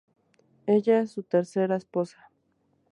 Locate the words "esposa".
1.75-2.27